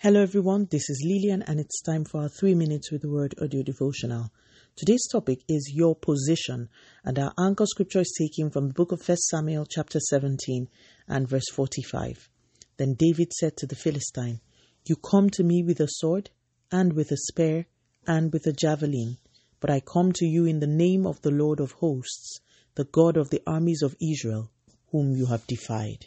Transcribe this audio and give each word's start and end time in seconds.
Hello, 0.00 0.22
everyone. 0.22 0.68
This 0.70 0.88
is 0.90 1.04
Lillian, 1.04 1.42
and 1.42 1.58
it's 1.58 1.82
time 1.82 2.04
for 2.04 2.20
our 2.20 2.28
three 2.28 2.54
minutes 2.54 2.92
with 2.92 3.02
the 3.02 3.10
word 3.10 3.34
audio 3.42 3.64
devotional. 3.64 4.30
Today's 4.76 5.08
topic 5.10 5.40
is 5.48 5.72
your 5.74 5.96
position, 5.96 6.68
and 7.04 7.18
our 7.18 7.32
anchor 7.36 7.66
scripture 7.66 8.02
is 8.02 8.14
taken 8.16 8.48
from 8.48 8.68
the 8.68 8.74
book 8.74 8.92
of 8.92 9.02
1 9.04 9.16
Samuel, 9.16 9.66
chapter 9.66 9.98
17, 9.98 10.68
and 11.08 11.28
verse 11.28 11.50
45. 11.50 12.30
Then 12.76 12.94
David 12.96 13.32
said 13.32 13.56
to 13.56 13.66
the 13.66 13.74
Philistine, 13.74 14.40
You 14.86 14.94
come 14.94 15.30
to 15.30 15.42
me 15.42 15.64
with 15.64 15.80
a 15.80 15.88
sword, 15.90 16.30
and 16.70 16.92
with 16.92 17.10
a 17.10 17.16
spear, 17.16 17.66
and 18.06 18.32
with 18.32 18.46
a 18.46 18.52
javelin, 18.52 19.18
but 19.58 19.68
I 19.68 19.80
come 19.80 20.12
to 20.12 20.26
you 20.26 20.44
in 20.44 20.60
the 20.60 20.68
name 20.68 21.08
of 21.08 21.20
the 21.22 21.32
Lord 21.32 21.58
of 21.58 21.72
hosts, 21.72 22.38
the 22.76 22.84
God 22.84 23.16
of 23.16 23.30
the 23.30 23.42
armies 23.48 23.82
of 23.82 23.96
Israel, 24.00 24.52
whom 24.92 25.16
you 25.16 25.26
have 25.26 25.44
defied. 25.48 26.06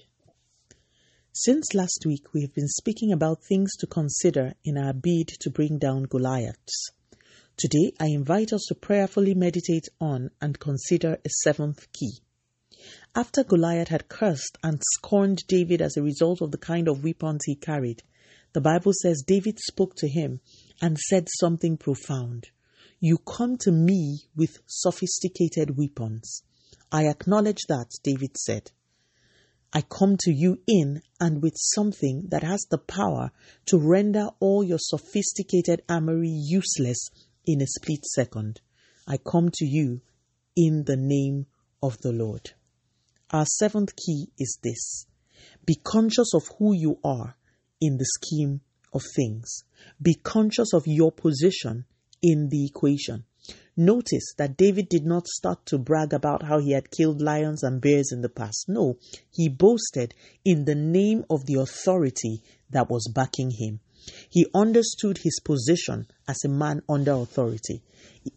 Since 1.33 1.73
last 1.73 2.03
week, 2.05 2.33
we 2.33 2.41
have 2.41 2.53
been 2.53 2.67
speaking 2.67 3.13
about 3.13 3.41
things 3.41 3.71
to 3.79 3.87
consider 3.87 4.53
in 4.65 4.77
our 4.77 4.91
bid 4.91 5.29
to 5.39 5.49
bring 5.49 5.77
down 5.77 6.03
Goliaths. 6.03 6.91
Today, 7.55 7.93
I 8.01 8.07
invite 8.07 8.51
us 8.51 8.65
to 8.67 8.75
prayerfully 8.75 9.33
meditate 9.33 9.87
on 10.01 10.31
and 10.41 10.59
consider 10.59 11.13
a 11.23 11.29
seventh 11.41 11.87
key. 11.93 12.19
After 13.15 13.45
Goliath 13.45 13.87
had 13.87 14.09
cursed 14.09 14.57
and 14.61 14.81
scorned 14.97 15.47
David 15.47 15.81
as 15.81 15.95
a 15.95 16.03
result 16.03 16.41
of 16.41 16.51
the 16.51 16.57
kind 16.57 16.89
of 16.89 17.01
weapons 17.01 17.43
he 17.45 17.55
carried, 17.55 18.03
the 18.51 18.59
Bible 18.59 18.91
says 19.01 19.23
David 19.25 19.57
spoke 19.57 19.95
to 19.95 20.09
him 20.09 20.41
and 20.81 20.99
said 20.99 21.29
something 21.39 21.77
profound. 21.77 22.49
You 22.99 23.17
come 23.17 23.55
to 23.59 23.71
me 23.71 24.25
with 24.35 24.59
sophisticated 24.67 25.77
weapons. 25.77 26.43
I 26.91 27.07
acknowledge 27.07 27.61
that, 27.69 27.89
David 28.03 28.35
said. 28.37 28.71
I 29.73 29.81
come 29.81 30.17
to 30.21 30.31
you 30.31 30.59
in 30.67 31.01
and 31.19 31.41
with 31.41 31.53
something 31.55 32.27
that 32.29 32.43
has 32.43 32.65
the 32.69 32.77
power 32.77 33.31
to 33.67 33.77
render 33.77 34.27
all 34.39 34.63
your 34.63 34.79
sophisticated 34.79 35.81
armory 35.87 36.29
useless 36.29 37.09
in 37.45 37.61
a 37.61 37.67
split 37.67 38.05
second. 38.05 38.59
I 39.07 39.17
come 39.17 39.49
to 39.53 39.65
you 39.65 40.01
in 40.55 40.83
the 40.85 40.97
name 40.97 41.45
of 41.81 41.97
the 41.99 42.11
Lord. 42.11 42.51
Our 43.31 43.45
seventh 43.45 43.95
key 43.95 44.27
is 44.37 44.59
this 44.61 45.05
be 45.65 45.75
conscious 45.75 46.33
of 46.33 46.43
who 46.59 46.73
you 46.73 46.99
are 47.03 47.35
in 47.79 47.97
the 47.97 48.05
scheme 48.05 48.61
of 48.93 49.03
things, 49.15 49.63
be 50.01 50.15
conscious 50.15 50.73
of 50.73 50.83
your 50.85 51.11
position 51.11 51.85
in 52.21 52.49
the 52.49 52.65
equation. 52.65 53.25
Notice 53.77 54.33
that 54.37 54.57
David 54.57 54.89
did 54.89 55.05
not 55.05 55.27
start 55.27 55.65
to 55.67 55.77
brag 55.77 56.13
about 56.13 56.43
how 56.43 56.59
he 56.59 56.71
had 56.71 56.91
killed 56.91 57.21
lions 57.21 57.63
and 57.63 57.81
bears 57.81 58.11
in 58.11 58.21
the 58.21 58.29
past. 58.29 58.65
No, 58.67 58.97
he 59.31 59.49
boasted 59.49 60.13
in 60.43 60.65
the 60.65 60.75
name 60.75 61.23
of 61.29 61.45
the 61.45 61.55
authority 61.55 62.43
that 62.69 62.89
was 62.89 63.11
backing 63.13 63.51
him. 63.51 63.79
He 64.29 64.45
understood 64.53 65.19
his 65.23 65.39
position 65.43 66.07
as 66.27 66.43
a 66.43 66.49
man 66.49 66.81
under 66.89 67.13
authority. 67.13 67.81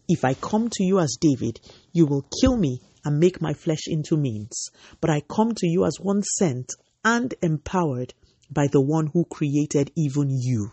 If 0.07 0.23
I 0.23 0.35
come 0.35 0.69
to 0.69 0.83
you 0.83 0.99
as 0.99 1.17
David, 1.19 1.59
you 1.91 2.05
will 2.05 2.25
kill 2.41 2.55
me 2.55 2.81
and 3.03 3.19
make 3.19 3.41
my 3.41 3.53
flesh 3.53 3.87
into 3.87 4.17
means. 4.17 4.69
But 5.01 5.09
I 5.09 5.21
come 5.21 5.53
to 5.55 5.67
you 5.67 5.85
as 5.85 5.99
one 5.99 6.23
sent 6.23 6.71
and 7.03 7.33
empowered 7.41 8.13
by 8.49 8.67
the 8.67 8.81
one 8.81 9.07
who 9.07 9.25
created 9.25 9.91
even 9.95 10.29
you. 10.29 10.71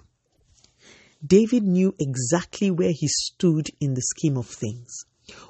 David 1.24 1.62
knew 1.62 1.94
exactly 2.00 2.70
where 2.70 2.90
he 2.92 3.06
stood 3.06 3.68
in 3.80 3.94
the 3.94 4.02
scheme 4.02 4.36
of 4.36 4.46
things. 4.46 5.04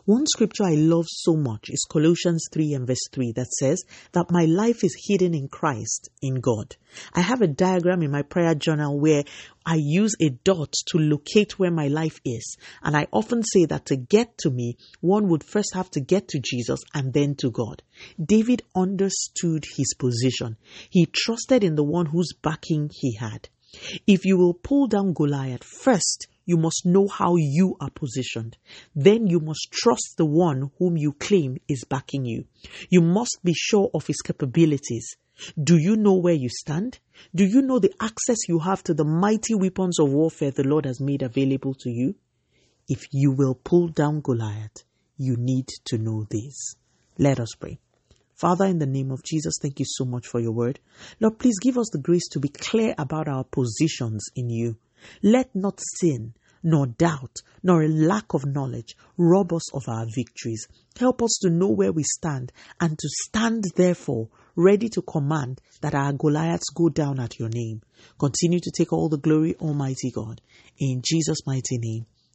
One 0.04 0.26
scripture 0.26 0.64
I 0.64 0.74
love 0.74 1.06
so 1.08 1.34
much 1.34 1.70
is 1.70 1.86
Colossians 1.90 2.46
3 2.52 2.74
and 2.74 2.86
verse 2.86 3.08
3 3.10 3.32
that 3.36 3.50
says 3.52 3.82
that 4.12 4.30
my 4.30 4.44
life 4.44 4.84
is 4.84 5.06
hidden 5.08 5.32
in 5.32 5.48
Christ, 5.48 6.10
in 6.20 6.40
God. 6.40 6.76
I 7.14 7.22
have 7.22 7.40
a 7.40 7.46
diagram 7.46 8.02
in 8.02 8.10
my 8.10 8.20
prayer 8.20 8.54
journal 8.54 9.00
where 9.00 9.24
I 9.64 9.76
use 9.76 10.14
a 10.20 10.28
dot 10.28 10.74
to 10.88 10.98
locate 10.98 11.58
where 11.58 11.70
my 11.70 11.88
life 11.88 12.20
is. 12.22 12.58
And 12.82 12.94
I 12.94 13.06
often 13.10 13.42
say 13.42 13.64
that 13.64 13.86
to 13.86 13.96
get 13.96 14.36
to 14.38 14.50
me, 14.50 14.76
one 15.00 15.28
would 15.28 15.42
first 15.42 15.72
have 15.72 15.90
to 15.92 16.00
get 16.00 16.28
to 16.28 16.40
Jesus 16.40 16.80
and 16.92 17.14
then 17.14 17.34
to 17.36 17.50
God. 17.50 17.82
David 18.22 18.62
understood 18.76 19.64
his 19.76 19.94
position. 19.94 20.58
He 20.90 21.06
trusted 21.06 21.64
in 21.64 21.76
the 21.76 21.84
one 21.84 22.06
whose 22.06 22.34
backing 22.34 22.90
he 22.92 23.14
had. 23.14 23.48
If 24.06 24.24
you 24.24 24.36
will 24.36 24.54
pull 24.54 24.86
down 24.86 25.12
Goliath, 25.12 25.64
first 25.64 26.26
you 26.44 26.56
must 26.56 26.84
know 26.84 27.08
how 27.08 27.36
you 27.36 27.76
are 27.80 27.90
positioned. 27.90 28.56
Then 28.94 29.26
you 29.26 29.40
must 29.40 29.70
trust 29.70 30.14
the 30.16 30.26
one 30.26 30.70
whom 30.78 30.96
you 30.96 31.12
claim 31.12 31.58
is 31.68 31.84
backing 31.84 32.24
you. 32.24 32.44
You 32.90 33.00
must 33.00 33.38
be 33.44 33.54
sure 33.54 33.90
of 33.94 34.06
his 34.06 34.20
capabilities. 34.20 35.16
Do 35.62 35.76
you 35.76 35.96
know 35.96 36.14
where 36.14 36.34
you 36.34 36.48
stand? 36.48 36.98
Do 37.34 37.44
you 37.44 37.62
know 37.62 37.78
the 37.78 37.94
access 38.00 38.48
you 38.48 38.58
have 38.58 38.82
to 38.84 38.94
the 38.94 39.04
mighty 39.04 39.54
weapons 39.54 39.98
of 39.98 40.12
warfare 40.12 40.50
the 40.50 40.64
Lord 40.64 40.84
has 40.84 41.00
made 41.00 41.22
available 41.22 41.74
to 41.80 41.90
you? 41.90 42.14
If 42.88 43.04
you 43.12 43.32
will 43.32 43.54
pull 43.54 43.88
down 43.88 44.20
Goliath, 44.20 44.84
you 45.16 45.36
need 45.38 45.68
to 45.86 45.98
know 45.98 46.26
this. 46.28 46.74
Let 47.18 47.40
us 47.40 47.54
pray. 47.58 47.78
Father, 48.42 48.64
in 48.64 48.80
the 48.80 48.86
name 48.86 49.12
of 49.12 49.22
Jesus, 49.22 49.54
thank 49.62 49.78
you 49.78 49.84
so 49.88 50.04
much 50.04 50.26
for 50.26 50.40
your 50.40 50.50
word. 50.50 50.80
Lord, 51.20 51.38
please 51.38 51.60
give 51.60 51.78
us 51.78 51.88
the 51.92 52.00
grace 52.00 52.26
to 52.32 52.40
be 52.40 52.48
clear 52.48 52.92
about 52.98 53.28
our 53.28 53.44
positions 53.44 54.30
in 54.34 54.50
you. 54.50 54.78
Let 55.22 55.54
not 55.54 55.78
sin, 56.00 56.34
nor 56.60 56.88
doubt, 56.88 57.36
nor 57.62 57.84
a 57.84 57.88
lack 57.88 58.34
of 58.34 58.44
knowledge 58.44 58.96
rob 59.16 59.52
us 59.52 59.72
of 59.72 59.84
our 59.86 60.06
victories. 60.12 60.66
Help 60.98 61.22
us 61.22 61.38
to 61.42 61.50
know 61.50 61.68
where 61.68 61.92
we 61.92 62.02
stand 62.02 62.50
and 62.80 62.98
to 62.98 63.08
stand, 63.28 63.62
therefore, 63.76 64.28
ready 64.56 64.88
to 64.88 65.02
command 65.02 65.60
that 65.80 65.94
our 65.94 66.12
Goliaths 66.12 66.70
go 66.74 66.88
down 66.88 67.20
at 67.20 67.38
your 67.38 67.48
name. 67.48 67.80
Continue 68.18 68.58
to 68.58 68.72
take 68.76 68.92
all 68.92 69.08
the 69.08 69.18
glory, 69.18 69.54
Almighty 69.60 70.10
God. 70.12 70.40
In 70.80 71.00
Jesus' 71.04 71.46
mighty 71.46 71.78
name, 71.78 72.06